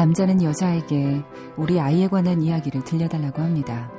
[0.00, 1.22] 남자는 여자에게
[1.58, 3.92] 우리 아이에 관한 이야기를 들려달라고 합니다.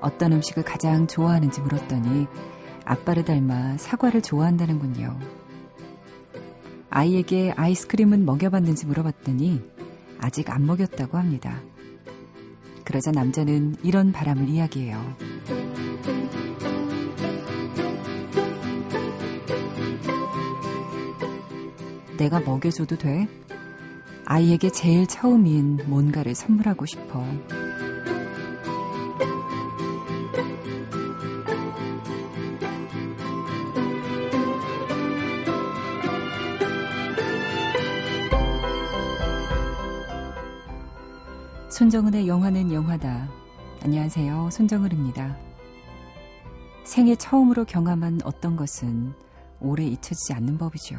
[0.00, 2.26] 어떤 음식을 가장 좋아하는지 물었더니
[2.84, 5.20] 아빠를 닮아 사과를 좋아한다는군요.
[6.90, 9.62] 아이에게 아이스크림은 먹여봤는지 물어봤더니
[10.18, 11.62] 아직 안 먹였다고 합니다.
[12.82, 15.00] 그러자 남자는 이런 바람을 이야기해요.
[22.16, 23.28] 내가 먹여줘도 돼?
[24.28, 27.24] 아이에게 제일 처음인 뭔가를 선물하고 싶어.
[41.70, 43.28] 손정은의 영화는 영화다.
[43.84, 44.50] 안녕하세요.
[44.50, 45.36] 손정은입니다.
[46.82, 49.14] 생애 처음으로 경험한 어떤 것은
[49.60, 50.96] 오래 잊혀지지 않는 법이죠.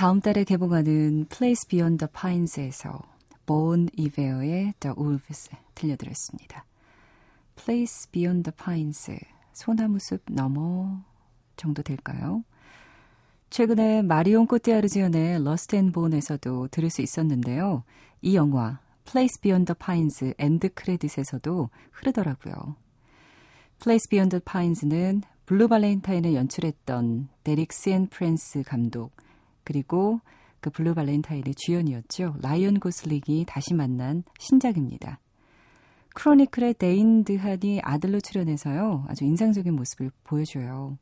[0.00, 3.02] 다음 달에 개봉하는 Place Beyond the Pines에서
[3.44, 6.64] Bon Iver의 The Wolves 들려드렸습니다.
[7.54, 9.14] Place Beyond the Pines,
[9.52, 11.04] 소나무숲 너머
[11.56, 12.42] 정도 될까요?
[13.50, 17.84] 최근에 마리옹 꼬띠아르 주연의 Lost and Bone에서도 들을 수 있었는데요.
[18.22, 22.74] 이 영화 Place Beyond the Pines end credit에서도 흐르더라고요.
[23.82, 29.12] Place Beyond the Pines는 블루 발렌타인을 연출했던 데릭 시엔프랜스 감독
[29.70, 30.18] 그리고
[30.58, 32.34] 그 블루 발렌타인의 주연이었죠.
[32.42, 35.20] 라이언 고슬링이 다시 만난 신작입니다.
[36.12, 39.04] 크로니클의 데인 드한이 아들로 출연해서요.
[39.06, 40.98] 아주 인상적인 모습을 보여줘요.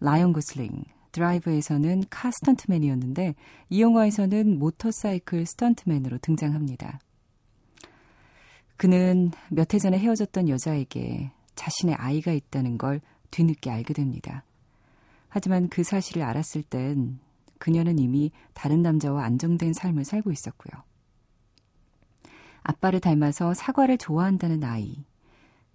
[0.00, 3.36] 라이언 고슬링, 드라이브에서는 car 스턴트맨이었는데
[3.70, 6.98] 이 영화에서는 모터사이클 스턴트맨으로 등장합니다.
[8.76, 13.00] 그는 몇 해 전에 헤어졌던 여자에게 자신의 아이가 있다는 걸
[13.30, 14.42] 뒤늦게 알게 됩니다.
[15.28, 17.20] 하지만 그 사실을 알았을 땐
[17.58, 20.82] 그녀는 이미 다른 남자와 안정된 삶을 살고 있었고요.
[22.62, 25.04] 아빠를 닮아서 사과를 좋아한다는 아이.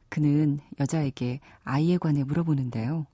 [0.09, 3.07] 그는 여자에게 아이에 관해 물어보는데요.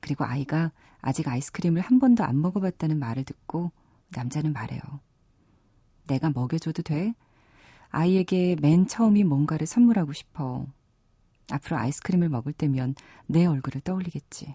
[0.00, 3.72] 그리고 아이가 아직 아이스크림을 한 번도 안 먹어봤다는 말을 듣고
[4.10, 4.80] 남자는 말해요.
[6.06, 7.14] 내가 먹여줘도 돼?
[7.90, 10.66] 아이에게 맨 처음이 뭔가를 선물하고 싶어.
[11.50, 12.94] 앞으로 아이스크림을 먹을 때면
[13.26, 14.54] 내 얼굴을 떠올리겠지.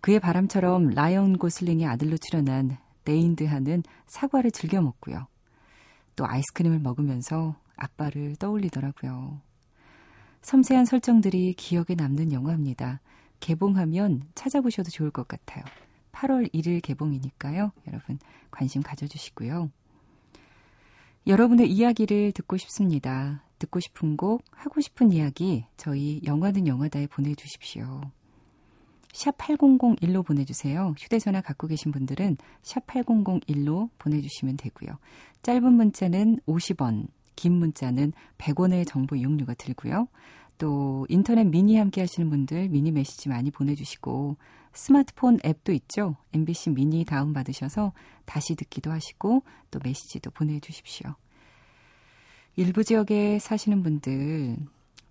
[0.00, 5.26] 그의 바람처럼 라이언 고슬링의 아들로 출연한 네인드하는 사과를 즐겨 먹고요.
[6.16, 9.40] 또 아이스크림을 먹으면서 아빠를 떠올리더라고요.
[10.42, 13.00] 섬세한 설정들이 기억에 남는 영화입니다.
[13.40, 15.64] 개봉하면 찾아보셔도 좋을 것 같아요.
[16.12, 17.72] 8월 1일 개봉이니까요.
[17.86, 18.18] 여러분
[18.50, 19.70] 관심 가져주시고요.
[21.26, 23.44] 여러분의 이야기를 듣고 싶습니다.
[23.58, 28.00] 듣고 싶은 곡, 하고 싶은 이야기 저희 영화는 영화다에 보내주십시오.
[29.12, 30.94] 샵 8001로 보내주세요.
[30.98, 34.98] 휴대전화 갖고 계신 분들은 샵 8001로 보내주시면 되고요.
[35.42, 40.08] 짧은 문자는 50원, 긴 문자는 100원의 정보 이용료가 들고요.
[40.58, 44.36] 또 인터넷 미니 함께 하시는 분들 미니 메시지 많이 보내주시고
[44.74, 46.16] 스마트폰 앱도 있죠.
[46.34, 47.92] MBC 미니 다운받으셔서
[48.26, 51.14] 다시 듣기도 하시고 또 메시지도 보내주십시오.
[52.56, 54.58] 일부 지역에 사시는 분들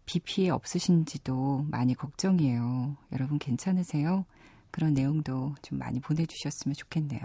[0.10, 2.98] 비 피해 없으신지도 많이 걱정이에요.
[3.12, 4.26] 여러분 괜찮으세요?
[4.72, 7.22] 그런 내용도 좀 많이 보내주셨으면 좋겠네요.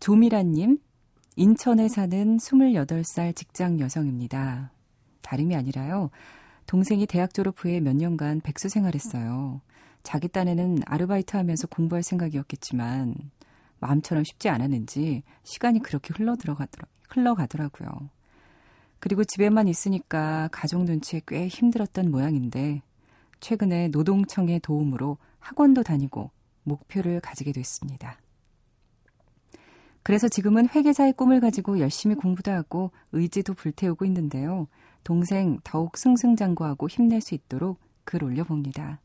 [0.00, 0.78] 조미라님,
[1.36, 4.72] 인천에 사는 28살 직장 여성입니다.
[5.20, 6.08] 다름이 아니라요.
[6.64, 9.60] 동생이 대학 졸업 후에 몇 년간 백수 생활했어요.
[10.02, 13.14] 자기 딴에는 아르바이트 하면서 공부할 생각이었겠지만
[13.78, 18.08] 마음처럼 쉽지 않았는지 시간이 그렇게 흘러 들어가더라, 흘러가더라고요.
[19.00, 22.82] 그리고 집에만 있으니까 가족 눈치에 꽤 힘들었던 모양인데
[23.40, 26.30] 최근에 노동청의 도움으로 학원도 다니고
[26.64, 28.18] 목표를 가지게 됐습니다.
[30.02, 34.66] 그래서 지금은 회계사의 꿈을 가지고 열심히 공부도 하고 의지도 불태우고 있는데요.
[35.04, 39.00] 동생 더욱 승승장구하고 힘낼 수 있도록 글 올려봅니다.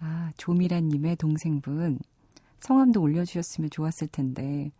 [0.00, 1.98] 아, 조미라님의 동생분
[2.60, 4.70] 성함도 올려주셨으면 좋았을 텐데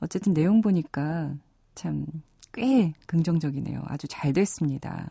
[0.00, 1.34] 어쨌든 내용 보니까
[1.74, 2.06] 참
[2.52, 3.82] 꽤 긍정적이네요.
[3.86, 5.10] 아주 잘 됐습니다.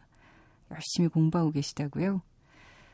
[0.72, 2.22] 열심히 공부하고 계시다고요.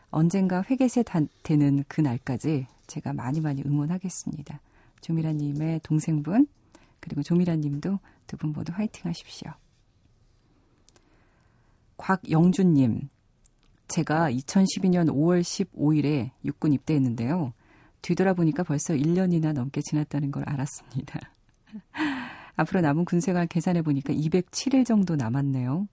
[0.10, 1.04] 언젠가 회계세
[1.44, 4.62] 되는 그 날까지 제가 많이 많이 응원하겠습니다.
[5.02, 6.48] 조미라님의 동생분
[7.00, 9.52] 그리고 조미라님도 두 분 모두 화이팅 하십시오.
[11.98, 13.10] 곽영준님,
[13.88, 17.54] 제가 2012년 5월 15일에 육군 입대했는데요.
[18.02, 21.20] 뒤돌아보니까 벌써 1년이나 넘게 지났다는 걸 알았습니다.
[22.56, 25.88] 앞으로 남은 군생활 계산해 보니까 207일 정도 남았네요.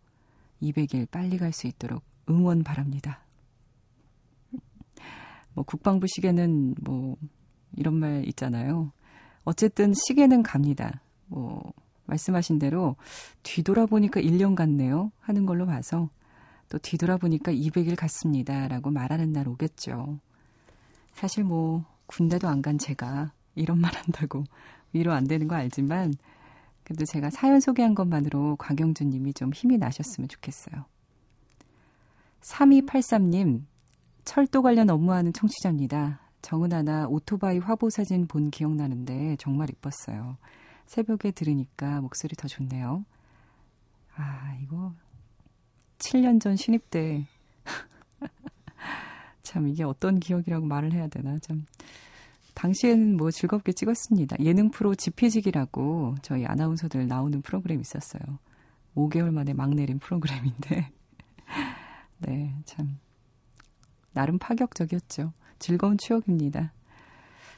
[0.63, 3.25] 200일 빨리 갈 수 있도록 응원 바랍니다.
[5.55, 7.17] 뭐 국방부 시계는 뭐
[7.77, 8.93] 이런 말 있잖아요.
[9.45, 11.03] 어쨌든 시계는 갑니다.
[11.27, 11.73] 뭐
[12.07, 12.97] 말씀하신 대로
[13.43, 15.11] 뒤돌아보니까 1년 같네요.
[15.21, 16.11] 하는 걸로 봐서
[16.69, 20.21] 또 뒤돌아보니까 200일 갔습니다라고 말하는 날 오겠죠.
[21.13, 24.45] 사실 뭐 군대도 안 간 제가 이런 말 한다고
[24.93, 26.15] 위로 안 되는 거 알지만
[26.93, 30.85] 그래도 제가 사연 소개한 것만으로 곽영준 님이 좀 힘이 나셨으면 좋겠어요.
[32.43, 33.63] 3283님,
[34.27, 36.21] 철도 관련 업무하는 청취자입니다.
[36.43, 40.37] 정은아나 오토바이 화보 사진 본 기억나는데 정말 이뻤어요.
[40.85, 43.07] 새벽에 들으니까 목소리 더 좋네요.
[44.15, 44.93] 아, 이거
[45.97, 47.27] 7년 전 신입 때.
[49.43, 51.39] 참, 이게 어떤 기억이라고 말을 해야 되나.
[51.39, 51.65] 참.
[52.63, 54.37] 당시에는 뭐 즐겁게 찍었습니다.
[54.41, 58.23] 예능 프로 지피지기라고 저희 아나운서들 나오는 프로그램 있었어요.
[58.95, 60.93] 5개월 만에 막 내린 프로그램인데.
[62.21, 63.01] 네, 참.
[64.13, 65.33] 나름 파격적이었죠.
[65.59, 66.73] 즐거운 추억입니다.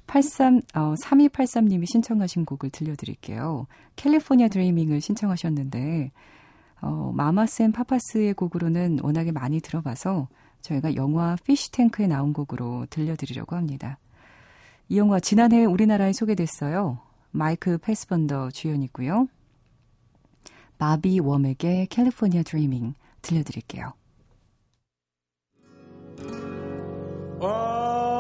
[0.07, 3.67] 83, 어, 3283님이 신청하신 곡을 들려드릴게요.
[3.97, 6.13] California Dreaming을 신청하셨는데,
[6.81, 10.29] 어, 마마스 앤 파파스의 곡으로는 워낙에 많이 들어봐서
[10.63, 13.99] 저희가 영화 피쉬탱크에 나온 곡으로 들려드리려고 합니다.
[14.89, 16.99] 이 영화 지난해 우리나라에 소개됐어요.
[17.31, 19.29] 마이클 패스벤더 주연이고요.
[20.79, 23.95] 마비 웜에게 캘리포니아 드리밍 들려드릴게요.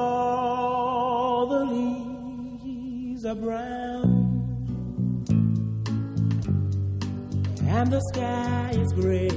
[0.00, 4.24] All the leaves are brown
[7.66, 9.28] and the sky is gray.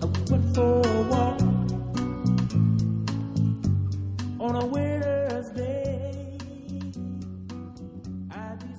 [0.00, 1.51] I went for a walk
[4.42, 6.36] on a winter's day.
[8.30, 8.72] I'd.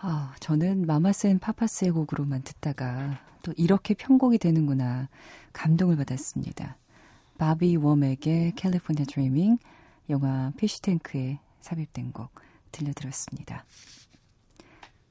[0.00, 5.08] 아, 저는 마마스앤 파파스의 곡으로만 듣다가 또 이렇게 편곡이 되는구나
[5.52, 6.76] 감동을 받았습니다.
[7.36, 9.58] 바비 웜에게 캘리포니아 드리밍
[10.08, 12.30] 영화 피쉬탱크에 삽입된 곡
[12.70, 13.64] 들려드렸습니다.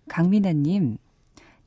[0.07, 0.97] 강민아님,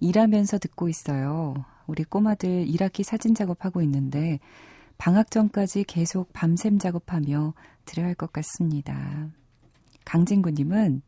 [0.01, 1.55] 일하면서 듣고 있어요.
[1.87, 4.39] 우리 꼬마들 1학기 사진 작업하고 있는데
[4.99, 7.55] 방학 전까지 계속 밤샘 작업하며
[7.85, 9.29] 들어야 할 것 같습니다.
[10.05, 11.03] 강진구님은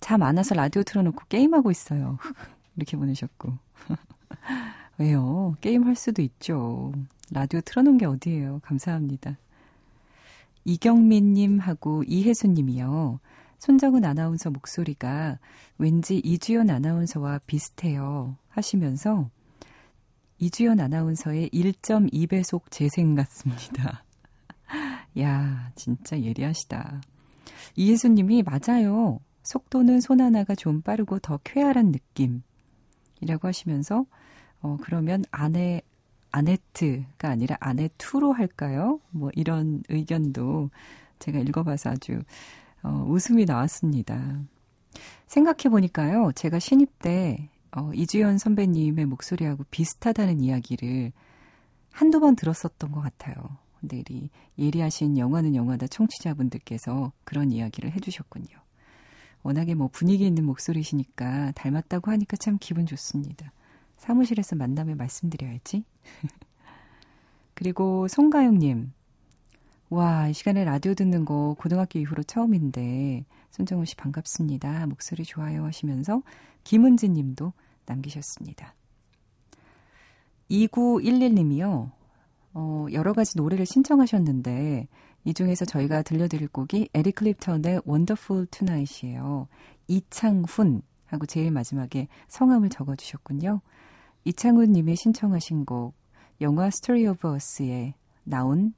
[0.00, 2.18] 잠 안 와서 라디오 틀어놓고 게임하고 있어요.
[2.76, 3.52] 이렇게 보내셨고.
[4.98, 5.56] 왜요?
[5.60, 6.92] 게임할 수도 있죠.
[7.30, 8.60] 라디오 틀어놓은 게 어디예요?
[8.62, 9.36] 감사합니다.
[10.64, 13.20] 이경민님하고 이혜수님이요.
[13.58, 15.38] 손정은 아나운서 목소리가
[15.78, 18.36] 왠지 이주연 아나운서와 비슷해요.
[18.48, 19.28] 하시면서
[20.38, 24.04] 이주연 아나운서의 1.2배속 재생 같습니다.
[25.18, 27.00] 야, 진짜 예리하시다.
[27.74, 29.20] 이혜수님이 맞아요.
[29.42, 34.04] 속도는 손 하나가 좀 빠르고 더 쾌활한 느낌이라고 하시면서
[34.60, 35.80] 어, 그러면 아내
[36.30, 39.00] 아네트가 아니라 아네투로 할까요?
[39.10, 40.70] 뭐 이런 의견도
[41.18, 42.22] 제가 읽어봐서 아주
[42.82, 44.40] 어, 웃음이 나왔습니다.
[45.26, 51.12] 생각해 보니까요, 제가 신입 때 어, 이주연 선배님의 목소리하고 비슷하다는 이야기를
[51.90, 53.34] 한두 번 들었었던 것 같아요.
[53.80, 58.56] 근데 이 예리하신 영화는 영화다 청취자분들께서 그런 이야기를 해주셨군요.
[59.42, 63.52] 워낙에 뭐 분위기 있는 목소리시니까 닮았다고 하니까 참 기분 좋습니다.
[63.96, 65.84] 사무실에서 만나면 말씀드려야지.
[67.54, 68.92] 그리고 송가영님,
[69.90, 74.86] 와, 이 시간에 라디오 듣는 거 고등학교 이후로 처음인데, 손정우 씨 반갑습니다.
[74.86, 76.22] 목소리 좋아요 하시면서
[76.62, 77.54] 김은진 님도
[77.86, 78.74] 남기셨습니다.
[80.50, 81.90] 2911님이요.
[82.52, 84.88] 어, 여러 가지 노래를 신청하셨는데,
[85.24, 89.48] 이 중에서 저희가 들려드릴 곡이 에릭 클립턴의 Wonderful Tonight이에요.
[89.86, 93.62] 이창훈 하고 제일 마지막에 성함을 적어주셨군요.
[94.24, 95.94] 이창훈 님이 신청하신 곡,
[96.42, 98.74] 영화 Story of Us에 나온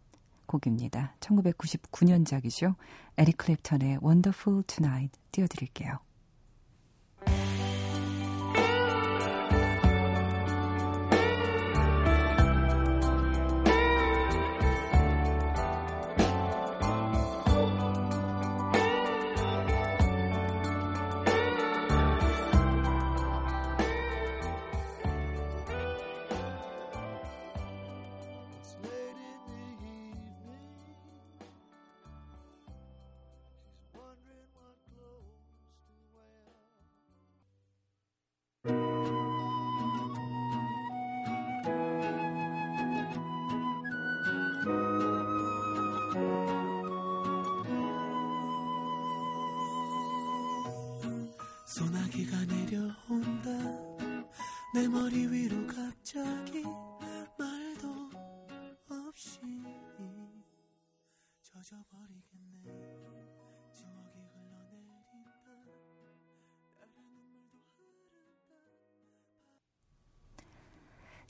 [0.51, 1.15] 곡입니다.
[1.21, 2.75] 1999년작이죠.
[3.17, 6.10] 에릭 클랩턴의 Wonderful Tonight 띄워드릴게요.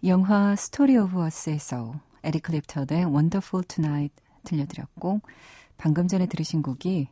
[0.05, 4.15] 영화 Story of Us에서 에릭 클랩튼의 Wonderful Tonight
[4.45, 5.21] 들려드렸고
[5.77, 7.09] 방금 전에 들으신 곡이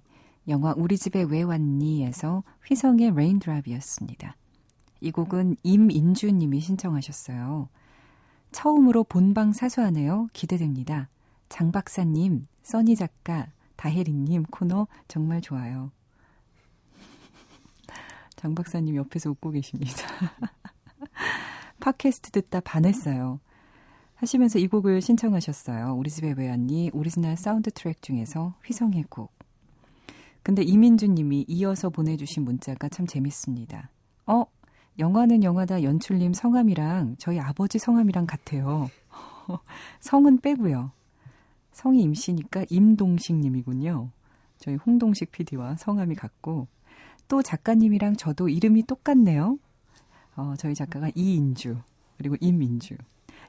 [0.48, 4.36] 영화 우리 집에 왜 왔니에서 휘성의 Raindrop이었습니다.
[5.02, 7.68] 이 곡은 임인주 님이 신청하셨어요.
[8.52, 10.28] 처음으로 본방 사수하네요.
[10.32, 11.10] 기대됩니다.
[11.50, 15.92] 장 박사님, 써니 작가, 다혜리님 코너 정말 좋아요.
[18.36, 20.06] 장 박사님 옆에서 웃고 계십니다.
[21.88, 23.40] 팟캐스트 듣다 반했어요.
[24.16, 25.94] 하시면서 이 곡을 신청하셨어요.
[25.94, 26.90] 우리 집에 왜 왔니?
[26.92, 29.32] 오리지널 사운드 트랙 중에서 휘성의 곡.
[30.42, 33.90] 근데 임인주 님이 이어서 보내주신 문자가 참 재밌습니다.
[34.26, 34.44] 어?
[34.98, 38.90] 영화는 영화다 연출님 성함이랑 저희 아버지 성함이랑 같아요.
[40.00, 40.92] 성은 빼고요.
[41.72, 44.10] 성이 임씨니까 임동식 님이군요.
[44.58, 46.66] 저희 홍동식 PD와 성함이 같고
[47.28, 49.58] 또 작가님이랑 저도 이름이 똑같네요.
[50.38, 51.76] 어, 저희 작가가 이인주
[52.16, 52.96] 그리고 임민주.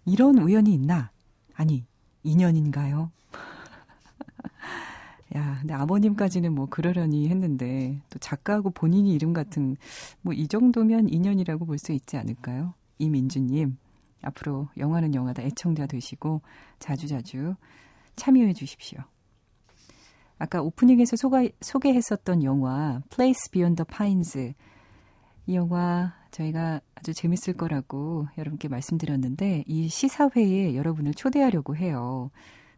[0.05, 1.11] 이런 우연이 있나?
[1.53, 1.85] 아니,
[2.23, 3.11] 인연인가요?
[5.35, 9.77] 야, 근데 아버님까지는 뭐 그러려니 했는데 또 작가하고 본인이 이름 같은
[10.23, 12.73] 뭐 이 정도면 인연이라고 볼 수 있지 않을까요?
[12.97, 13.77] 이민주님
[14.21, 16.41] 앞으로 영화는 영화다 애청자 되시고
[16.79, 17.55] 자주자주
[18.15, 18.99] 참여해 주십시오.
[20.39, 24.53] 아까 오프닝에서 소가, 소개했었던 영화 Place Beyond the Pines
[25.49, 32.29] 이 영화 저희가 아주 재밌을 거라고 여러분께 말씀드렸는데 이 시사회에 여러분을 초대하려고 해요.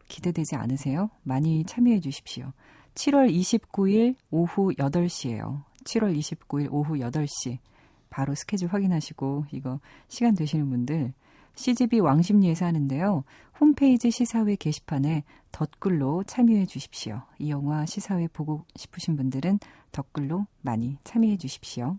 [0.08, 1.10] 기대되지 않으세요?
[1.22, 2.54] 많이 참여해 주십시오.
[2.94, 5.64] 7월 29일 오후 8시예요.
[5.84, 7.58] 7월 29일 오후 8시.
[8.08, 11.12] 바로 스케줄 확인하시고 이거 시간 되시는 분들
[11.54, 13.24] CGV 왕십리에서 하는데요.
[13.60, 17.20] 홈페이지 시사회 게시판에 덧글로 참여해 주십시오.
[17.38, 19.58] 이 영화 시사회 보고 싶으신 분들은
[19.92, 21.98] 덧글로 많이 참여해 주십시오.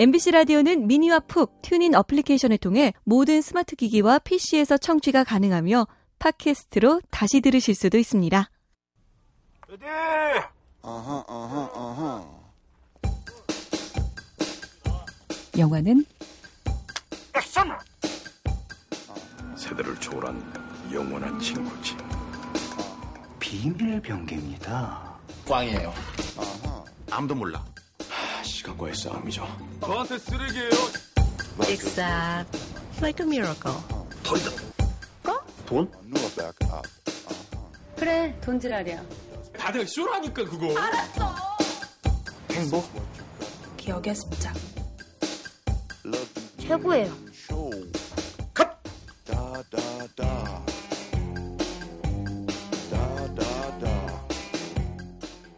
[0.00, 5.86] MBC 라디오는 미니와 푹 TuneIn 어플리케이션을 통해 모든 스마트 기기와 PC에서 청취가 가능하며
[6.18, 8.48] 팟캐스트로 다시 들으실 수도 있습니다.
[10.82, 12.24] Uh-huh, uh-huh, uh-huh.
[15.58, 16.06] 영화는
[19.54, 21.94] 세대를 초월한 영원한 친구지.
[23.38, 25.18] 비밀 병기입니다.
[25.46, 25.92] 꽝이에요.
[27.10, 27.69] 아무도 몰라.
[28.60, 29.46] 하, 시간과의 싸움이죠.
[29.80, 30.70] 저한테 쓰레기예요.
[31.68, 32.58] Exact.
[33.00, 33.80] Like a miracle.
[35.68, 35.86] Knew
[36.20, 36.88] a back up.
[37.96, 39.02] 그래, 돈지랄이야.
[39.56, 40.74] 다들 쇼라니까 그거.
[42.50, 42.84] 행복?
[43.76, 44.14] 기억의
[46.04, 46.26] you
[46.58, 47.12] 최고예요.
[47.32, 47.70] show.
[49.24, 50.62] Da da da.
[52.90, 54.28] Da da da.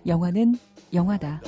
[0.06, 0.58] 영화는
[0.92, 1.40] 영화다.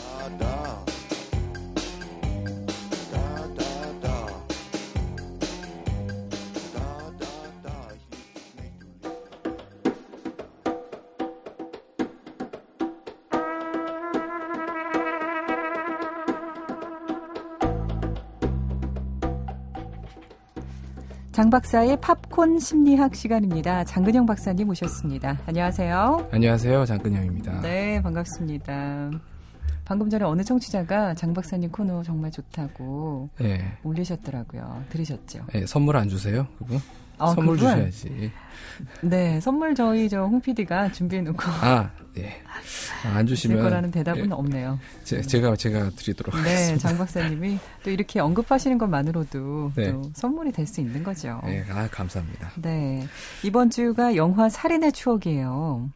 [21.35, 23.83] 장 박사의 팝콘 심리학 시간입니다.
[23.83, 25.41] 장근영 박사님 오셨습니다.
[25.47, 26.29] 안녕하세요.
[26.31, 26.85] 안녕하세요.
[26.87, 27.61] 장근영입니다.
[27.61, 29.11] 네, 반갑습니다.
[29.85, 33.65] 방금 전에 어느 청취자가 장 박사님 코너 정말 좋다고 예.
[33.83, 34.85] 올리셨더라고요.
[34.91, 35.41] 들으셨죠?
[35.57, 36.47] 예, 선물 안 주세요?
[36.57, 36.77] 그거?
[37.19, 37.91] 아, 선물 그건?
[37.91, 38.33] 주셔야지.
[39.03, 42.43] 네, 선물 저희 저홍 PD가 준비해 놓고 아, 예.
[43.05, 44.79] 아, 안줄 주시면 거라는 대답은 예, 없네요.
[45.05, 46.89] 제, 제가 제가 드리도록 네, 하겠습니다.
[46.89, 49.93] 장 박사님이 또 이렇게 언급하시는 것만으로도 네.
[49.93, 51.41] 또 선물이 될 수 있는 거죠.
[51.47, 52.51] 예, 아, 감사합니다.
[52.61, 53.07] 네.
[53.45, 55.91] 이번 주가 영화 살인의 추억이에요.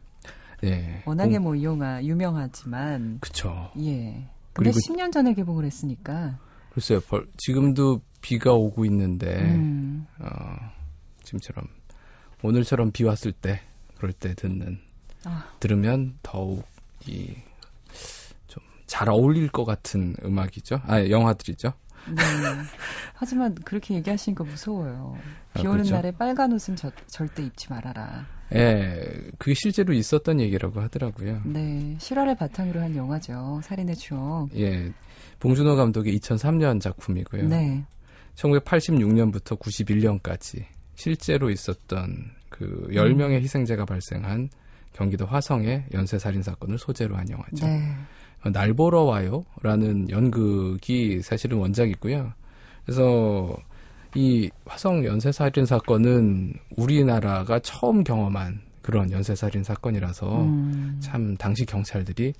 [0.64, 1.02] 예.
[1.04, 3.70] 워낙에 공- 뭐이 영화 유명하지만 그쵸.
[3.80, 4.28] 예.
[4.52, 6.38] 근데 그리고- 10년 전에 개봉을 했으니까
[6.72, 7.00] 글쎄요.
[7.08, 10.28] 벌, 지금도 비가 오고 있는데 음, 어,
[11.32, 11.66] 지금처럼
[12.42, 13.60] 오늘처럼 비 왔을 때
[13.96, 14.78] 그럴 때 듣는
[15.24, 15.46] 아.
[15.60, 16.64] 들으면 더욱
[17.06, 17.34] 이
[18.46, 20.80] 좀 잘 어울릴 것 같은 음악이죠.
[20.86, 21.72] 아, 영화들이죠.
[22.08, 22.22] 네.
[23.12, 25.18] 하지만 그렇게 얘기하시니까 무서워요.
[25.52, 25.94] 아, 비 오는 그렇죠?
[25.96, 28.24] 날에 빨간 옷은 저- 절대 입지 말아라.
[28.54, 31.42] 예, 그게 실제로 있었던 얘기라고 하더라고요.
[31.44, 31.96] 네.
[32.00, 33.60] 실화를 바탕으로 한 영화죠.
[33.62, 34.48] 살인의 추억.
[34.56, 34.90] 예,
[35.38, 37.46] 봉준호 감독의 2003년 작품이고요.
[37.48, 37.84] 네.
[38.36, 40.64] 1986년부터 91년까지
[40.98, 44.50] 실제로 있었던 그 10명의 희생자가 발생한
[44.92, 47.66] 경기도 화성의 연쇄살인 사건을 소재로 한 영화죠.
[47.66, 47.94] 네.
[48.44, 52.32] 어, 날 보러 와요라는 연극이 사실은 원작이고요.
[52.84, 53.56] 그래서
[54.16, 60.98] 이 화성 연쇄살인 사건은 우리나라가 처음 경험한 그런 연쇄살인 사건이라서 음.
[61.00, 62.32] 참 당시 경찰들이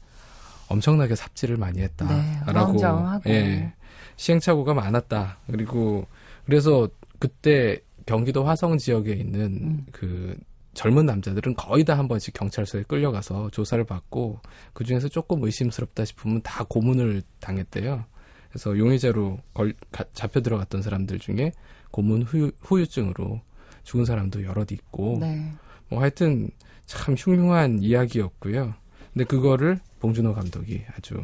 [0.67, 3.31] 엄청나게 삽질을 많이 네, 했다라고 어마어마하고.
[3.31, 3.73] 예,
[4.17, 5.39] 시행착오가 많았다.
[5.47, 6.09] 그리고
[6.45, 6.89] 그래서
[7.21, 9.87] 그때 경기도 화성 지역에 있는 음.
[9.93, 10.37] 그
[10.75, 14.41] 젊은 남자들은 거의 다 한 번씩 경찰서에 끌려가서 조사를 받고
[14.73, 18.05] 그 중에서 조금 의심스럽다 싶으면 다 고문을 당했대요.
[18.49, 21.53] 그래서 용의자로 걸, 가- 잡혀 들어갔던 사람들 중에
[21.91, 23.41] 고문 후유, 후유증으로
[23.83, 25.53] 죽은 사람도 여럿 있고 네.
[25.91, 26.49] 뭐 하여튼
[26.87, 28.75] 참 흉흉한 이야기였고요.
[29.13, 31.17] 근데 그거를 봉준호 감독이 아주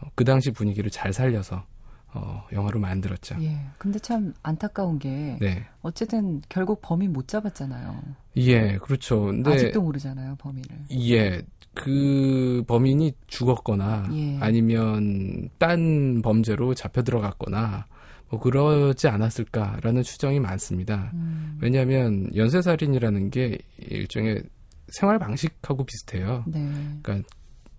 [0.00, 1.64] 어, 그 당시 분위기를 잘 살려서
[2.14, 3.36] 어, 영화로 만들었죠.
[3.40, 3.58] 예.
[3.78, 5.64] 근데 참 안타까운 게 네.
[5.80, 8.02] 어쨌든 결국 범인 못 잡았잖아요.
[8.36, 9.26] 예, 그렇죠.
[9.26, 10.86] 근데 아직도 모르잖아요, 범인을.
[11.08, 11.42] 예,
[11.74, 14.38] 그 범인이 죽었거나 예.
[14.40, 17.86] 아니면 딴 범죄로 잡혀 들어갔거나
[18.28, 21.10] 뭐 그러지 않았을까라는 추정이 많습니다.
[21.14, 21.58] 음.
[21.60, 24.42] 왜냐하면 연쇄살인이라는 게 일종의
[24.88, 26.44] 생활 방식하고 비슷해요.
[26.46, 26.60] 네.
[27.02, 27.28] 그러니까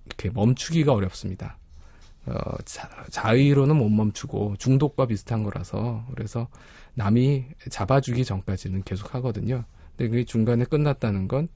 [0.05, 1.57] 이렇게 멈추기가 어렵습니다.
[2.25, 2.33] 어,
[2.63, 6.47] 자, 자의로는 못 멈추고 중독과 비슷한 거라서 그래서
[6.95, 9.65] 남이 잡아주기 전까지는 계속 하거든요.
[9.97, 11.47] 근데 그게 중간에 끝났다는 건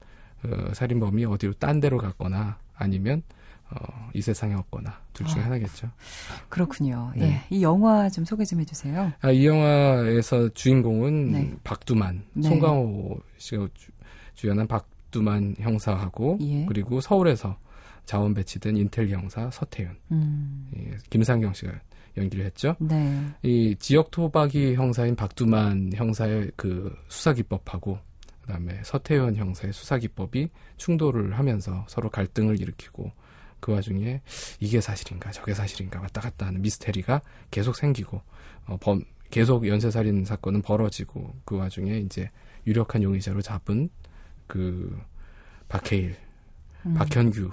[0.44, 3.22] 어, 살인범이 어디로 딴 데로 갔거나 아니면
[3.70, 5.46] 어, 이 세상에 없거나 둘 중에 아.
[5.46, 5.90] 하나겠죠.
[6.48, 7.12] 그렇군요.
[7.16, 7.44] 네.
[7.50, 7.54] 예.
[7.54, 9.12] 이 영화 좀 소개 좀 해주세요.
[9.20, 11.54] 아, 이 영화에서 주인공은 네.
[11.64, 12.48] 박두만, 네.
[12.48, 13.90] 송강호 씨가 주,
[14.34, 16.64] 주연한 박두만 형사하고 예.
[16.66, 17.58] 그리고 서울에서
[18.08, 20.70] 자원 배치된 인텔 형사 서태윤, 음.
[20.78, 21.78] 예, 김상경 씨가
[22.16, 22.74] 연기를 했죠.
[22.80, 23.22] 네.
[23.42, 27.98] 이 지역 토박이 형사인 박두만 형사의 그 수사 기법하고
[28.40, 33.12] 그다음에 서태현 형사의 수사 기법이 충돌을 하면서 서로 갈등을 일으키고
[33.60, 34.22] 그 와중에
[34.58, 38.22] 이게 사실인가 저게 사실인가 왔다 갔다 하는 미스테리가 계속 생기고
[38.68, 42.30] 어, 범 계속 연쇄살인 사건은 벌어지고 그 와중에 이제
[42.66, 43.90] 유력한 용의자로 잡은
[44.46, 44.98] 그
[45.68, 46.16] 박해일,
[46.86, 46.94] 음.
[46.94, 47.50] 박현규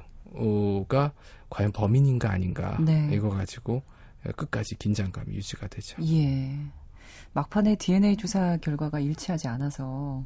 [0.88, 1.12] 가
[1.50, 3.10] 과연 범인인가 아닌가 네.
[3.14, 3.82] 이거 가지고
[4.36, 5.98] 끝까지 긴장감이 유지가 되죠.
[6.04, 6.58] 예.
[7.34, 10.24] 막판에 DNA 조사 결과가 일치하지 않아서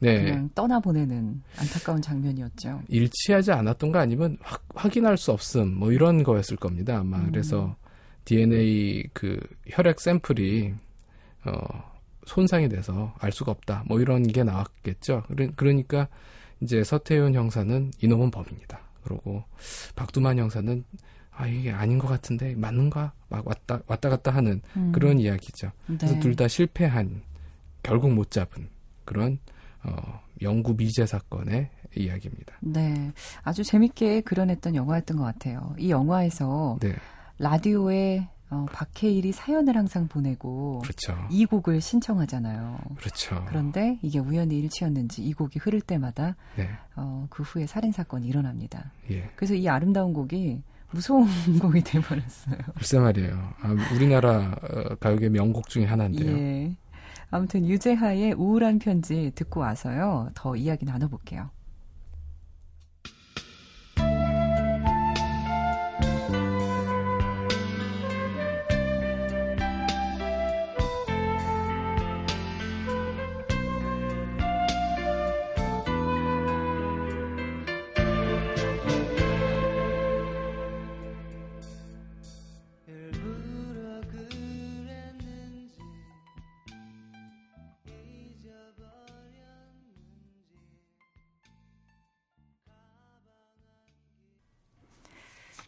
[0.00, 0.22] 네.
[0.22, 2.82] 그냥 떠나보내는 안타까운 장면이었죠.
[2.88, 7.30] 일치하지 않았던 거 아니면 확, 확인할 수 없음 뭐 이런 거였을 겁니다 아마 음.
[7.30, 7.76] 그래서
[8.24, 10.74] DNA 그 혈액 샘플이
[11.46, 11.52] 어
[12.26, 16.08] 손상이 돼서 알 수가 없다 뭐 이런 게 나왔겠죠 그러- 그러니까
[16.60, 18.78] 이제 서태윤 형사는 이놈은 범인이다
[19.08, 19.42] 그러고
[19.96, 20.84] 박두만 형사는
[21.30, 24.92] 아 이게 아닌 것 같은데 맞는가 막 왔다 왔다 갔다 하는 음.
[24.92, 26.20] 그런 이야기죠 그래서 네.
[26.20, 27.22] 둘다 실패한
[27.82, 28.68] 결국 못 잡은
[29.04, 29.38] 그런
[29.84, 32.54] 어 영구 미제 사건의 이야기입니다.
[32.60, 33.12] 네.
[33.42, 35.74] 아주 재밌게 그려냈던 영화였던 것 같아요.
[35.78, 36.94] 이 영화에서 네,
[37.38, 41.14] 라디오에 어, 박해일이 사연을 항상 보내고 그렇죠.
[41.30, 42.78] 이 곡을 신청하잖아요.
[42.96, 43.44] 그렇죠.
[43.46, 48.92] 그런데 이게 우연히 일치였는지 이 곡이 흐를 때마다 네, 어, 그 후에 살인 사건이 일어납니다.
[49.10, 49.30] 예.
[49.36, 51.26] 그래서 이 아름다운 곡이 무서운
[51.60, 52.56] 곡이 돼버렸어요.
[52.74, 53.52] 글쎄 말이에요.
[53.60, 56.36] 아, 우리나라 어, 가요계 명곡 중에 하나인데요.
[56.38, 56.76] 예.
[57.30, 60.30] 아무튼 유재하의 우울한 편지 듣고 와서요.
[60.34, 61.50] 더 이야기 나눠볼게요.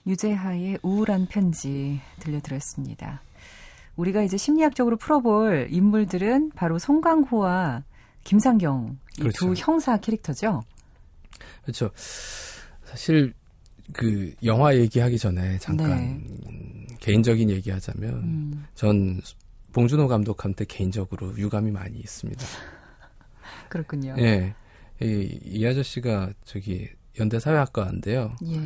[0.07, 3.23] 유재하의 우울한 편지 들려드렸습니다.
[3.97, 7.85] 우리가 이제 심리학적으로 풀어볼 인물들은 바로 송강호와
[8.25, 9.55] 김상경 이두 그렇죠.
[9.57, 10.63] 형사 캐릭터죠.
[11.63, 11.91] 그렇죠.
[12.85, 13.35] 사실
[13.93, 16.21] 그 영화 얘기하기 전에 잠깐 네.
[16.49, 19.21] 음, 개인적인 얘기하자면 음, 전
[19.73, 22.43] 봉준호 감독한테 개인적으로 유감이 많이 있습니다.
[23.69, 24.17] 그렇군요.
[24.19, 24.55] 예.
[25.03, 28.35] 이, 이 아저씨가 저기 연대 사회학과인데요.
[28.47, 28.61] 예.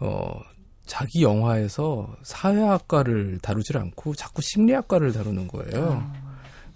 [0.00, 0.40] 어,
[0.90, 6.02] 자기 영화에서 사회학과를 다루질 않고 자꾸 심리학과를 다루는 거예요.
[6.02, 6.12] 아.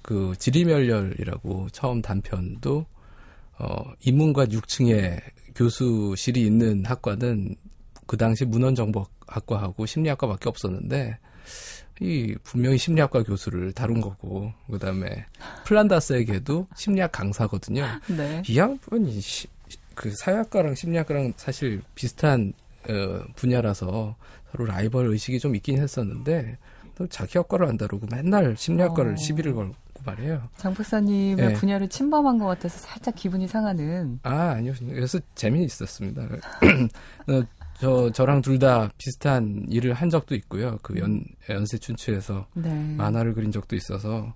[0.03, 2.87] 그 지리멸렬이라고 처음 단편도
[3.59, 5.20] 어 인문과 6층에
[5.57, 7.57] 교수실이 있는 학과는
[8.07, 11.18] 그 당시 문헌정보학과하고 심리학과밖에 없었는데
[12.00, 15.27] 이 분명히 심리학과 교수를 다룬 거고 그다음에
[15.64, 17.85] 플란다스에게도 심리학 강사거든요.
[18.16, 18.44] 네.
[18.46, 19.48] 이 양반이 시-
[19.96, 22.63] 그 사회학과랑 심리학과랑 사실 비슷한 어,
[23.37, 24.16] 분야라서
[24.53, 26.59] 서로 라이벌 의식이 좀 있긴 했었는데
[26.97, 29.16] 또 자기 학과를 안 다루고 맨날 심리학과를 어.
[29.16, 30.42] 시비를 걸고 말해요.
[30.57, 31.53] 장 박사님의 네.
[31.55, 34.20] 분야를 침범한 것 같아서 살짝 기분이 상하는.
[34.23, 34.75] 아 아니요.
[34.79, 36.23] 그래서 재미있었습니다.
[37.29, 37.42] 어,
[37.81, 40.79] 저 저랑 둘 다 비슷한 일을 한 적도 있고요.
[40.83, 42.70] 그 연 연세 춘추에서 네.
[42.97, 44.33] 만화를 그린 적도 있어서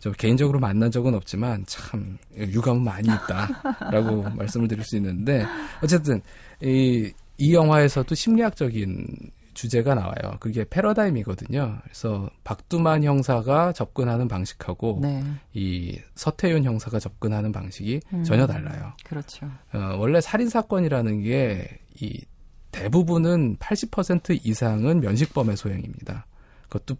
[0.00, 5.44] 저 개인적으로 만난 적은 없지만 참 유감은 많이 있다라고 말씀을 드릴 수 있는데
[5.82, 6.22] 어쨌든
[6.62, 9.06] 이, 이 영화에서도 심리학적인
[9.54, 10.36] 주제가 나와요.
[10.38, 11.78] 그게 패러다임이거든요.
[11.82, 15.22] 그래서 박두만 형사가 접근하는 방식하고 네.
[15.52, 18.24] 이 서태윤 형사가 접근하는 방식이 음.
[18.24, 18.92] 전혀 달라요.
[19.04, 19.46] 그렇죠.
[19.72, 22.24] 어, 원래 살인 사건이라는 게 이
[22.72, 26.26] 대부분은 80% 이상은 면식범의 소행입니다.
[26.68, 26.96] 그것도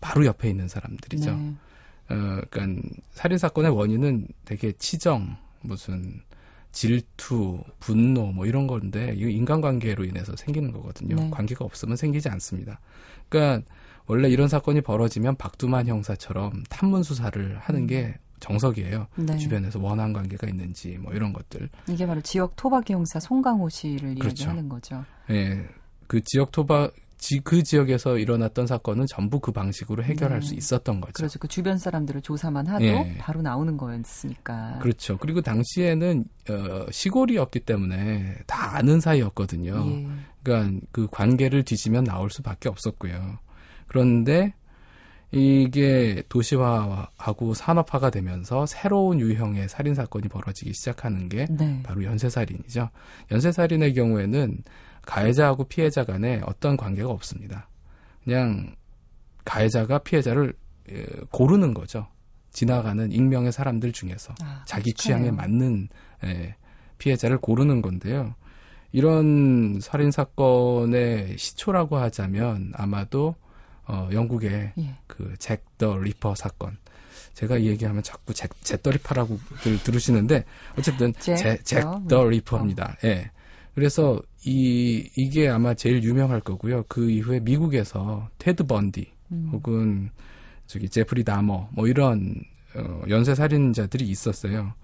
[0.00, 1.34] 바로 옆에 있는 사람들이죠.
[1.36, 1.54] 네.
[2.10, 6.20] 어, 그러니까 살인 사건의 원인은 되게 치정, 무슨
[6.72, 11.16] 질투, 분노 뭐 이런 건데 이거 인간관계로 인해서 생기는 거거든요.
[11.16, 11.30] 네.
[11.30, 12.80] 관계가 없으면 생기지 않습니다.
[13.28, 13.64] 그러니까
[14.06, 19.06] 원래 이런 사건이 벌어지면 박두만 형사처럼 탐문 수사를 하는 게 정석이에요.
[19.18, 19.26] 음.
[19.26, 19.36] 네.
[19.36, 21.68] 주변에서 원한 관계가 있는지 뭐 이런 것들.
[21.88, 24.44] 이게 바로 지역 토박이 형사 송강호 씨를 그렇죠.
[24.44, 25.04] 이야기하는 거죠.
[25.30, 25.64] 예,
[26.08, 30.46] 그 지역 토박 지, 그 지역에서 일어났던 사건은 전부 그 방식으로 해결할 네.
[30.46, 31.12] 수 있었던 거죠.
[31.12, 31.38] 그렇죠.
[31.38, 33.16] 그 주변 사람들을 조사만 하도 예.
[33.20, 34.80] 바로 나오는 거였으니까.
[34.82, 35.18] 그렇죠.
[35.18, 39.86] 그리고 당시에는 어, 시골이었기 때문에 다 아는 사이였거든요.
[39.86, 40.08] 예.
[40.42, 43.38] 그러니까 그 관계를 뒤지면 나올 수밖에 없었고요.
[43.86, 44.54] 그런데
[45.30, 51.80] 이게 도시화하고 산업화가 되면서 새로운 유형의 살인 사건이 벌어지기 시작하는 게 네.
[51.84, 52.90] 바로 연쇄살인이죠.
[53.30, 54.58] 연쇄살인의 경우에는
[55.02, 57.68] 가해자하고 피해자 간에 어떤 관계가 없습니다.
[58.24, 58.74] 그냥
[59.44, 60.54] 가해자가 피해자를
[60.90, 62.06] 에, 고르는 거죠.
[62.52, 64.92] 지나가는 익명의 사람들 중에서 아, 자기.
[64.92, 65.88] 취향에 맞는
[66.24, 66.54] 에,
[66.98, 68.34] 피해자를 고르는 건데요.
[68.92, 73.34] 이런 살인 사건의 시초라고 하자면 아마도
[73.86, 74.94] 어, 영국의 예.
[75.06, 76.76] 그 잭 더 리퍼 사건.
[77.34, 79.38] 제가 이 얘기하면 자꾸 잭, 잭 더 리퍼라고
[79.84, 80.44] 들으시는데
[80.78, 82.56] 어쨌든 잭 잭 더 더 리퍼.
[82.58, 82.96] 리퍼입니다.
[83.04, 83.30] 예.
[83.74, 86.84] 그래서 이 이게 아마 제일 유명할 거고요.
[86.88, 89.48] 그 이후에 미국에서 테드 번디 음.
[89.52, 90.10] 혹은
[90.66, 92.34] 저기 제프리 다머 뭐 이런
[92.74, 94.74] 어, 연쇄 살인자들이 있었어요.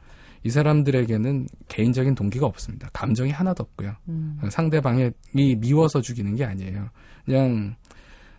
[0.45, 2.89] 이 사람들에게는 개인적인 동기가 없습니다.
[2.93, 3.97] 감정이 하나도 없고요.
[4.09, 4.39] 음.
[4.51, 6.91] 상대방이 미워서 죽이는 게 아니에요.
[7.25, 7.77] 그냥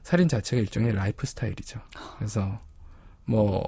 [0.01, 1.79] 살인 자체가 일종의 라이프 스타일이죠.
[2.17, 2.59] 그래서
[3.25, 3.61] 뭐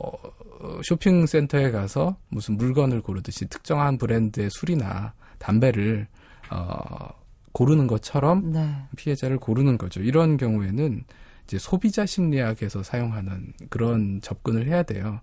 [0.60, 6.08] 어, 쇼핑센터에 가서 무슨 물건을 고르듯이 특정한 브랜드의 술이나 담배를
[6.52, 7.10] 어,
[7.54, 8.76] 고르는 것처럼 네.
[8.96, 10.02] 피해자를 고르는 거죠.
[10.02, 11.04] 이런 경우에는
[11.46, 15.20] 이제 소비자 심리학에서 사용하는 그런 접근을 해야 돼요.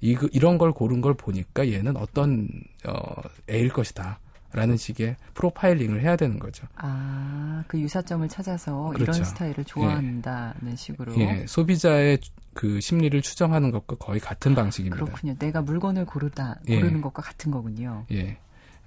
[0.00, 2.48] 이, 이런 걸 고른 걸 보니까 얘는 어떤
[2.86, 4.20] 어, 애일 것이다.
[4.50, 6.66] 라는 식의 프로파일링을 해야 되는 거죠.
[6.76, 9.12] 아, 그 유사점을 찾아서 그렇죠.
[9.12, 11.14] 이런 스타일을 좋아한다는 식으로.
[11.18, 12.18] 예, 소비자의
[12.54, 15.04] 그 심리를 추정하는 것과 거의 같은 방식입니다.
[15.04, 15.34] 그렇군요.
[15.38, 16.76] 내가 물건을 고르다 예.
[16.76, 18.06] 고르는 것과 같은 거군요.
[18.10, 18.38] 예.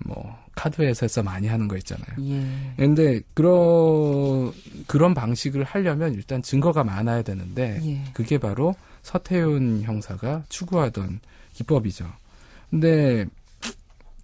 [0.05, 2.15] 뭐 카드 회사에서 많이 하는 거 있잖아요.
[2.19, 2.43] 예.
[2.77, 4.51] 근데 그런
[4.87, 8.03] 그런 방식을 하려면 일단 증거가 많아야 되는데 예.
[8.13, 11.19] 그게 바로 서태윤 형사가 추구하던
[11.53, 12.11] 기법이죠.
[12.69, 13.25] 근데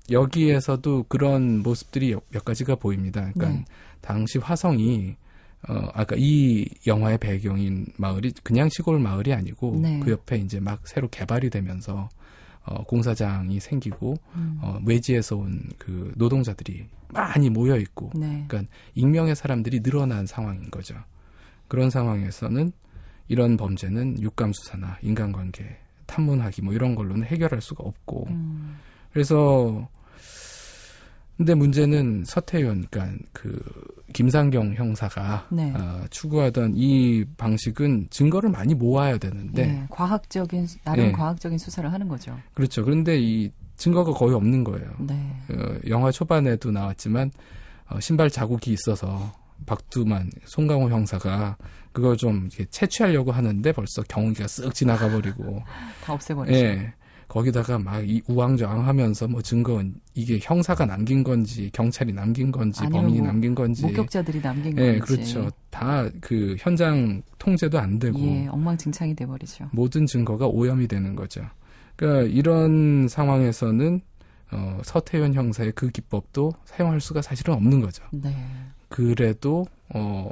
[0.10, 3.32] 여기에서도 그런 모습들이 몇 가지가 보입니다.
[3.34, 3.66] 그러니까 네.
[4.02, 5.16] 당시 화성이
[5.68, 10.00] 어 아까 이 영화의 배경인 마을이 그냥 시골 마을이 아니고 네.
[10.00, 12.10] 그 옆에 이제 막 새로 개발이 되면서
[12.68, 14.60] 어 공사장이 생기고 음.
[14.62, 18.46] 어 외지에서 온 그 노동자들이 많이 모여 있고 네.
[18.48, 20.96] 그러니까 익명의 사람들이 늘어난 상황인 거죠.
[21.68, 22.72] 그런 상황에서는
[23.30, 28.78] 이런 범죄는 육감 수사나 인간관계, 탐문하기 뭐 이런 걸로는 해결할 수가 없고 음.
[29.12, 29.90] 그래서
[31.38, 33.62] 근데 문제는 서태윤, 그러니까 그
[34.18, 35.72] 김상경 형사가 네.
[35.76, 39.86] 어, 추구하던 이 방식은 증거를 많이 모아야 되는데 네.
[39.92, 41.12] 과학적인 나름 예.
[41.12, 42.36] 과학적인 수사를 하는 거죠.
[42.56, 42.84] 그렇죠.
[42.84, 44.92] 그런데 이 증거가 거의 없는 거예요.
[44.98, 45.36] 네.
[45.52, 47.30] 어, 영화 초반에도 나왔지만
[47.90, 49.32] 어, 신발 자국이 있어서
[49.68, 51.58] 박두만 송강호 형사가
[51.92, 55.62] 그걸 좀 채취하려고 하는데 벌써 경운기가 쓱 지나가 버리고
[56.04, 56.58] 다 없애버리죠.
[56.58, 56.94] 예
[57.38, 63.28] 거기다가 막 이 우왕좌왕하면서 뭐 증거는 이게 형사가 남긴 건지 경찰이 남긴 건지 범인이 뭐
[63.28, 65.34] 남긴 건지 목격자들이 남긴 예, 건지.
[65.34, 65.50] 그렇죠.
[65.70, 69.70] 다 그 현장 통제도 안 되고 예, 엉망진창이 돼버리죠.
[69.72, 71.42] 모든 증거가 오염이 되는 거죠.
[71.96, 74.00] 그러니까 이런 상황에서는
[74.52, 78.04] 어, 서태현 형사의 그 기법도 사용할 수가 사실은 없는 거죠.
[78.12, 78.34] 네.
[78.90, 80.30] 그래도 어,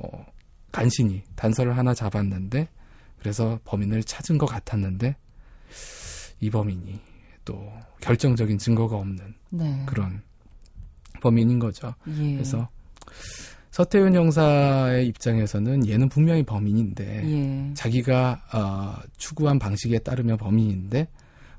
[0.71, 2.67] 간신히 단서를 하나 잡았는데
[3.19, 5.15] 그래서 범인을 찾은 것 같았는데
[6.39, 6.99] 이 범인이
[7.43, 7.71] 또
[8.01, 9.83] 결정적인 증거가 없는 네.
[9.85, 10.21] 그런
[11.21, 11.93] 범인인 거죠.
[12.07, 12.33] 예.
[12.33, 12.67] 그래서
[13.71, 17.73] 서태윤 형사의 입장에서는 얘는 분명히 범인인데 예.
[17.73, 21.07] 자기가 어, 추구한 방식에 따르면 범인인데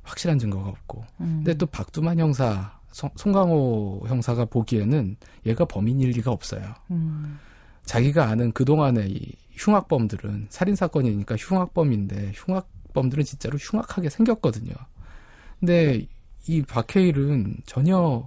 [0.03, 1.43] 확실한 증거가 없고 음.
[1.45, 6.75] 근데 또 박두만 형사 송, 송강호 형사가 보기에는 얘가 범인일 리가 없어요.
[6.91, 7.39] 음.
[7.85, 14.73] 자기가 아는 그동안의 이 흉악범들은 살인사건이니까 흉악범인데 흉악 범들은 진짜로 흉악하게 생겼거든요.
[15.61, 16.07] 근데
[16.49, 18.27] 이 박해일은 전혀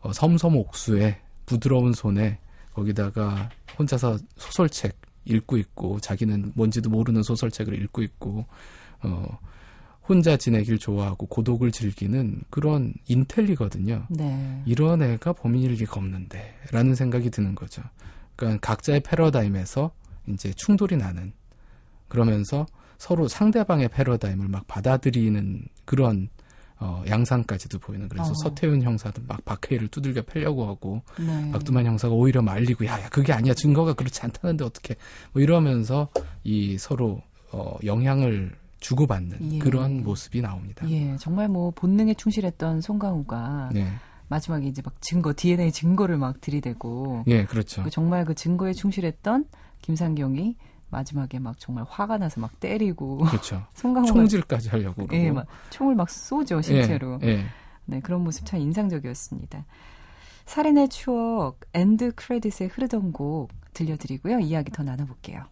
[0.00, 2.38] 어, 섬섬 옥수에 부드러운 손에
[2.74, 8.46] 거기다가 혼자서 소설책 읽고 있고 자기는 뭔지도 모르는 소설책을 읽고 있고
[9.02, 9.38] 어
[10.08, 14.06] 혼자 지내길 좋아하고 고독을 즐기는 그런 인텔리거든요.
[14.08, 14.62] 네.
[14.64, 17.82] 이런 애가 범인일 리가 없는데 라는 생각이 드는 거죠.
[18.34, 19.92] 그러니까 각자의 패러다임에서
[20.28, 21.32] 이제 충돌이 나는
[22.08, 22.66] 그러면서
[23.00, 26.28] 서로 상대방의 패러다임을 막 받아들이는 그런
[26.78, 28.34] 어, 양상까지도 보이는 그래서 어.
[28.42, 31.50] 서태윤 형사도 막 박해일을 두들겨 패려고 하고 네.
[31.50, 34.96] 박두만 형사가 오히려 말리고 야, 야 그게 아니야 증거가 그렇지 않다는데 어떻게
[35.32, 36.08] 뭐 이러면서
[36.44, 39.58] 이 서로 어, 영향을 주고받는 예.
[39.60, 40.88] 그런 모습이 나옵니다.
[40.90, 43.92] 예, 정말 뭐 본능에 충실했던 송강호가 네,
[44.28, 47.82] 마지막에 이제 막 증거, DNA 증거를 막 들이대고 예, 그렇죠.
[47.82, 49.46] 그 정말 그 증거에 충실했던
[49.80, 50.56] 김상경이
[50.90, 53.64] 마지막에 막 정말 화가 나서 막 때리고 그렇죠.
[53.74, 55.16] 총질까지 하려고 그러고.
[55.16, 57.18] 예, 막 총을 막 쏘죠 실제로.
[57.22, 57.44] 예, 예.
[57.86, 59.64] 네, 그런 모습 참 인상적이었습니다.
[60.46, 64.40] 살인의 추억 end credit에 흐르던 곡 들려드리고요.
[64.40, 65.44] 이야기 더 나눠볼게요.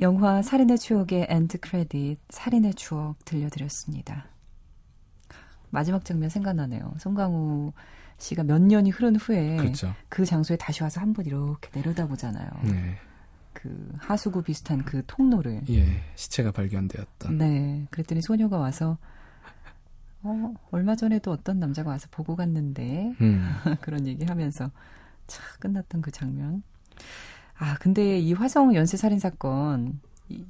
[0.00, 4.26] 영화 살인의 추억의 end credit 살인의 추억 들려드렸습니다.
[5.70, 6.94] 마지막 장면 생각나네요.
[6.98, 7.72] 송강호
[8.18, 9.94] 씨가 몇 년이 흐른 후에 그렇죠.
[10.08, 12.48] 그 장소에 다시 와서 한 번 이렇게 내려다보잖아요.
[12.64, 12.96] 네.
[13.52, 15.62] 그 하수구 비슷한 그 통로를.
[15.70, 17.36] 예, 시체가 발견되었던.
[17.38, 17.86] 네.
[17.90, 18.98] 그랬더니 소녀가 와서
[20.22, 23.44] 어, 얼마 전에도 어떤 남자가 와서 보고 갔는데 음,
[23.82, 24.70] 그런 얘기하면서
[25.26, 26.62] 차 끝났던 그 장면.
[27.58, 30.44] 아 근데 이 화성 연쇄 살인 사건 이,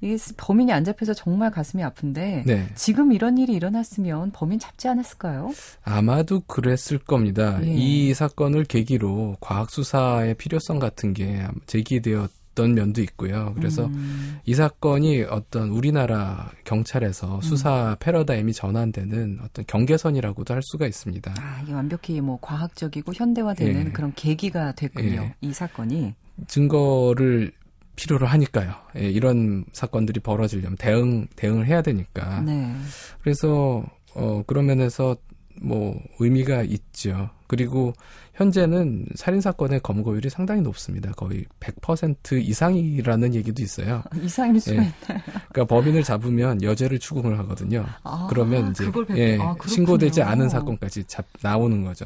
[0.00, 2.68] 이게 범인이 안 잡혀서 정말 가슴이 아픈데 네.
[2.74, 5.52] 지금 이런 일이 일어났으면 범인 잡지 않았을까요?
[5.84, 7.58] 아마도 그랬을 겁니다.
[7.62, 7.72] 예.
[7.72, 13.52] 이 사건을 계기로 과학 수사의 필요성 같은 게 제기되었 던 면도 있고요.
[13.54, 21.34] 그래서 음, 이 사건이 어떤 우리나라 경찰에서 수사 패러다임이 전환되는 어떤 경계선이라고도 할 수가 있습니다.
[21.38, 23.90] 아 이게 완벽히 뭐 과학적이고 현대화되는 예.
[23.92, 25.22] 그런 계기가 됐군요.
[25.22, 25.34] 예.
[25.40, 26.14] 이 사건이.
[26.48, 27.52] 증거를
[27.94, 28.74] 필요로 하니까요.
[28.96, 32.40] 예, 이런 사건들이 벌어지려면 대응 대응을 해야 되니까.
[32.40, 32.74] 네.
[33.22, 35.16] 그래서 어 그런 면에서
[35.60, 37.30] 뭐 의미가 있죠.
[37.46, 37.92] 그리고
[38.36, 41.10] 현재는 살인 사건의 검거율이 상당히 높습니다.
[41.12, 44.02] 거의 100% 이상이라는 얘기도 있어요.
[44.22, 44.80] 이상일 수가 예.
[44.82, 45.22] 있나요?
[45.50, 47.86] 그러니까 범인을 잡으면 여죄를 추궁을 하거든요.
[48.02, 49.54] 아, 그러면 이제 예, 아.
[49.66, 52.04] 신고되지 않은 사건까지 잡 나오는 거죠.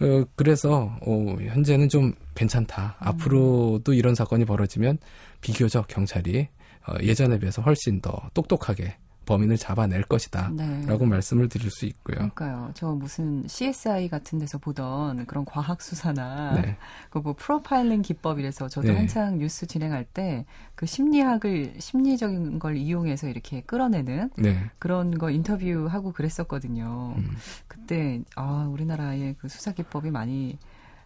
[0.00, 2.96] 어, 그래서 어, 현재는 좀 괜찮다.
[3.02, 3.08] 음.
[3.08, 4.98] 앞으로도 이런 사건이 벌어지면
[5.40, 6.48] 비교적 경찰이
[6.86, 8.96] 어, 예전에 비해서 훨씬 더 똑똑하게
[9.28, 10.50] 범인을 잡아낼 것이다.
[10.54, 10.84] 네.
[10.86, 12.16] 라고 말씀을 드릴 수 있고요.
[12.16, 12.70] 그러니까요.
[12.74, 16.76] 저 무슨 CSI 같은 데서 보던 그런 과학 수사나 네.
[17.10, 18.96] 그뭐 프로파일링 기법이라서 저도 네.
[18.96, 20.46] 한창 뉴스 진행할 때
[20.78, 24.70] 그 심리학을 심리적인 걸 이용해서 이렇게 끌어내는 네.
[24.78, 27.14] 그런 거 인터뷰하고 그랬었거든요.
[27.16, 27.36] 음.
[27.66, 30.56] 그때 아 우리나라의 그 수사 기법이 많이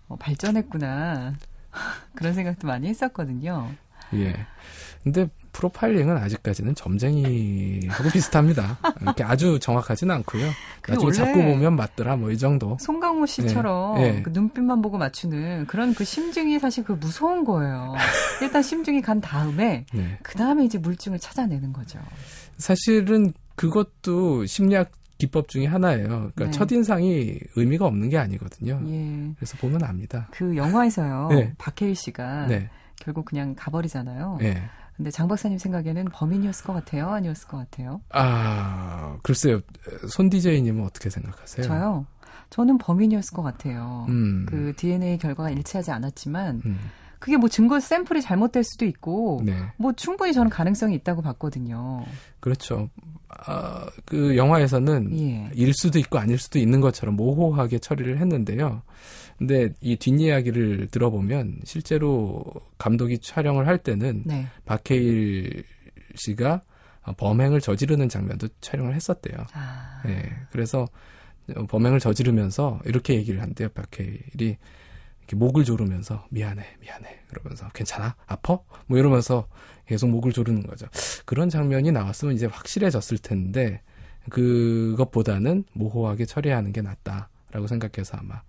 [0.09, 1.33] 어, 발전했구나
[2.15, 3.71] 그런 생각도 많이 했었거든요.
[4.13, 4.47] 예.
[5.03, 8.79] 근데 프로파일링은 아직까지는 점쟁이하고 비슷합니다.
[9.01, 10.49] 이렇게 아주 정확하지는 않고요.
[10.81, 12.77] 그 나중에 잡고 보면 맞더라 뭐 이 정도.
[12.81, 14.23] 송강호 씨처럼 예, 예.
[14.23, 17.95] 그 눈빛만 보고 맞추는 그런 그 심증이 사실 그 무서운 거예요.
[18.41, 20.19] 일단 심증이 간 다음에 네.
[20.23, 21.99] 그 다음에 이제 물증을 찾아내는 거죠.
[22.57, 26.07] 사실은 그것도 심리학 기법 중에 하나예요.
[26.35, 26.51] 그러니까 네.
[26.51, 28.81] 첫인상이 의미가 없는 게 아니거든요.
[28.89, 29.33] 예.
[29.37, 30.29] 그래서 보면 압니다.
[30.33, 31.29] 그 영화에서요.
[31.31, 31.53] 네.
[31.59, 32.71] 박해일 씨가 네.
[32.97, 34.39] 결국 그냥 가버리잖아요.
[34.93, 34.97] 네.
[34.97, 37.09] 근데 장 박사님 생각에는 범인이었을 것 같아요?
[37.11, 38.01] 아니었을 것 같아요?
[38.11, 39.61] 아, 글쎄요.
[40.09, 41.67] 손 DJ님은 어떻게 생각하세요?
[41.67, 42.07] 저요?
[42.51, 44.05] 저는 범인이었을 것 같아요.
[44.07, 44.13] 네.
[44.13, 44.47] 음.
[44.49, 46.79] 그 DNA 결과가 일치하지 않았지만 음.
[47.19, 49.57] 그게 뭐 증거 샘플이 잘못될 수도 있고 네.
[49.77, 52.05] 뭐 충분히 저는 가능성이 있다고 봤거든요.
[52.41, 52.91] 그렇죠.
[53.29, 55.51] 아, 그 영화에서는 예.
[55.55, 58.83] 일 수도 있고 아닐 수도 있는 것처럼 모호하게 처리를 했는데요.
[59.39, 62.45] 근데 이 뒷이야기를 들어보면 실제로
[62.79, 64.47] 감독이 촬영을 할 때는 네.
[64.65, 65.65] 박해일
[66.15, 66.63] 씨가
[67.17, 69.37] 범행을 저지르는 장면도 촬영을 했었대요.
[69.55, 70.03] 아.
[70.07, 70.31] 예.
[70.51, 70.87] 그래서
[71.69, 73.69] 범행을 저지르면서 이렇게 얘기를 한대요.
[73.71, 74.57] 박해일이
[75.23, 77.21] 이렇게 목을 조르면서 미안해, 미안해.
[77.29, 78.15] 그러면서 괜찮아?
[78.27, 78.59] 아파?
[78.87, 79.49] 뭐 이러면서
[79.87, 80.87] 계속 목을 조르는 거죠.
[81.25, 83.83] 그런 장면이 나왔으면 이제 확실해졌을 텐데
[84.31, 88.43] 그것보다는 모호하게 처리하는 게 낫다라고 생각해서 아마 아,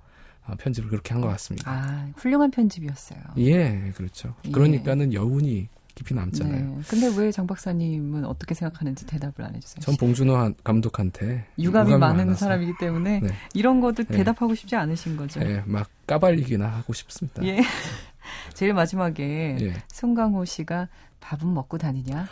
[0.58, 1.71] 편집을 그렇게 한 것 같습니다.
[1.71, 3.19] 아, 훌륭한 편집이었어요.
[3.38, 4.36] 예, 그렇죠.
[4.45, 4.51] 예.
[4.51, 6.75] 그러니까는 여운이 깊이 남잖아요.
[6.77, 6.82] 네.
[6.88, 9.82] 근데 왜 장 박사님은 어떻게 생각하는지 대답을 안 해주세요?
[9.82, 13.29] 전 봉준호 한- 감독한테 유감이, 많은 많아서, 사람이기 때문에 네.
[13.53, 14.17] 이런 것들 네.
[14.17, 15.39] 대답하고 싶지 않으신 거죠.
[15.41, 17.43] 예, 막 까발리기나 하고 싶습니다.
[17.45, 17.60] 예.
[18.56, 19.73] 제일 마지막에 예.
[19.89, 20.88] 송강호 씨가
[21.19, 22.27] 밥은 먹고 다니냐?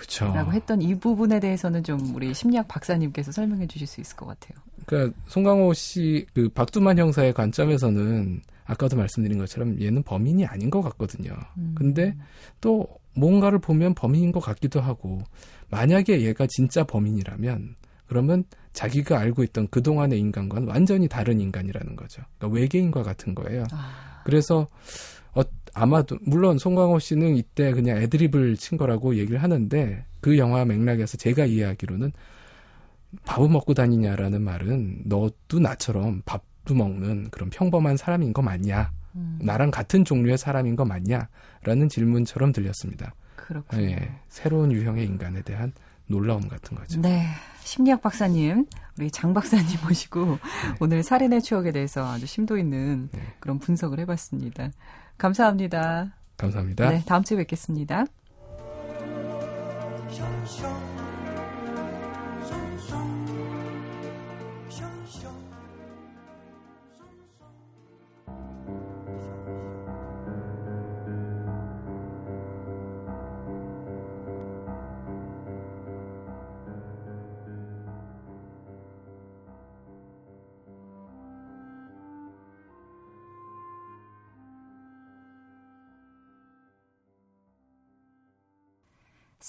[0.00, 0.32] 그렇죠.
[0.32, 4.58] 라고 했던 이 부분에 대해서는 좀 우리 심리학 박사님께서 설명해 주실 수 있을 것 같아요.
[4.86, 11.32] 그러니까 송강호 씨 그 박두만 형사의 관점에서는 아까도 말씀드린 것처럼 얘는 범인이 아닌 것 같거든요.
[11.58, 11.74] 음.
[11.76, 12.16] 근데
[12.62, 15.20] 또 뭔가를 보면 범인인 것 같기도 하고
[15.68, 22.22] 만약에 얘가 진짜 범인이라면 그러면 자기가 알고 있던 그동안의 인간과는 완전히 다른 인간이라는 거죠.
[22.38, 23.64] 그러니까 외계인과 같은 거예요.
[23.70, 24.68] 아, 그래서
[25.34, 25.42] 어,
[25.74, 31.46] 아마도 물론 송강호 씨는 이때 그냥 애드립을 친 거라고 얘기를 하는데 그 영화 맥락에서 제가
[31.46, 32.12] 이해하기로는
[33.24, 38.92] 밥을 먹고 다니냐라는 말은 너도 나처럼 밥도 먹는 그런 평범한 사람인 거 맞냐?
[39.16, 41.28] 음, 나랑 같은 종류의 사람인 거 맞냐?
[41.64, 43.14] 라는 질문처럼 들렸습니다.
[43.36, 43.82] 그렇군요.
[43.82, 45.72] 예, 새로운 유형의 인간에 대한
[46.10, 47.00] 놀라움 같은 거죠.
[47.00, 47.26] 네.
[47.60, 48.66] 심리학 박사님,
[48.98, 50.38] 우리 장 박사님 모시고
[50.80, 53.20] 오늘 살인의 추억에 대해서 아주 심도 있는 네.
[53.38, 54.70] 그런 분석을 해봤습니다.
[55.16, 56.12] 감사합니다.
[56.36, 56.90] 감사합니다.
[56.90, 58.06] 네, 다음 주에 뵙겠습니다.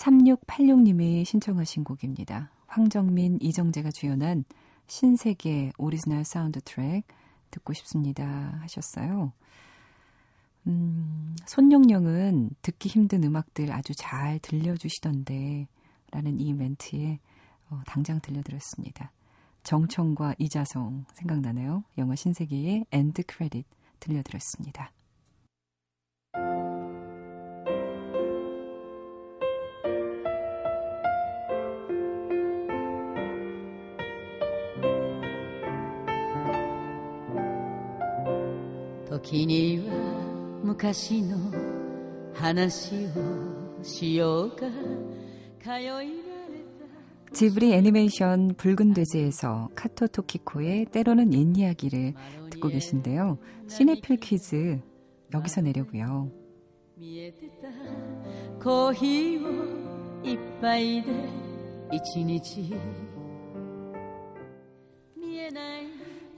[0.02, 2.50] (3686님이) 신청하신 곡입니다.
[2.66, 4.46] 황정민, 이정재가 주연한
[4.88, 7.04] 신세계 오리지널 사운드 트랙
[7.52, 9.32] 듣고 싶습니다 하셨어요.
[10.68, 15.68] 음, 손용령은 듣기 힘든 음악들 아주 잘 들려주시던데
[16.12, 17.20] 라는 이 멘트에
[17.70, 19.12] 어, 당장 들려드렸습니다.
[19.64, 21.84] 정청과 이자성 생각나네요.
[21.98, 23.66] 영화 신세계의 end credit
[24.00, 25.01] 들려드렸습니다.「
[39.21, 39.95] 時には
[40.63, 41.37] 昔の
[42.35, 44.67] 話をしようか」「
[45.63, 46.05] 通い慣れ
[47.29, 52.15] た」 지브리 애니메이션 붉은 돼지에서 카토 토키코의 때로는 옛 이야기를
[52.51, 53.39] 듣고 계신데요.
[53.69, 54.81] 시네필 퀴즈
[55.35, 56.31] 여기서 내려고요.
[56.99, 57.69] 見えてた
[58.63, 59.51] コーヒーを
[60.25, 61.13] 一杯で
[61.93, 62.75] 一日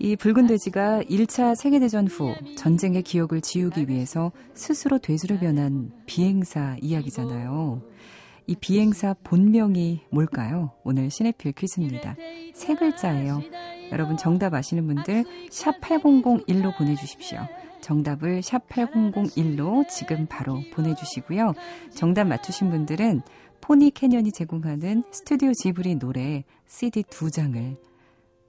[0.04, 7.82] 이 붉은 돼지가 1차 세계대전 후 전쟁의 기억을 지우기 위해서 스스로 돼지로 변한 비행사 이야기잖아요.
[8.46, 10.72] 이 비행사 본명이 뭘까요?
[10.84, 12.18] 오늘 시네필 퀴즈입니다.
[12.54, 13.44] 세 글자예요.
[13.94, 17.40] 여러분 정답 아시는 분들 샵 8001로 보내주십시오.
[17.80, 21.54] 정답을 샵 8001로 지금 바로 보내주시고요.
[21.96, 23.22] 정답 맞추신 분들은
[23.62, 27.78] 포니 캐년이 제공하는 스튜디오 지브리 노래 CD 두 장을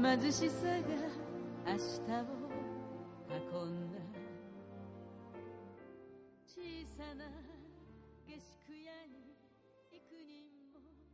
[0.00, 0.76] 貧しさが
[1.66, 1.80] 明日
[2.22, 2.37] を